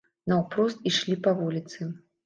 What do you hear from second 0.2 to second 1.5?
Наўпрост ішлі па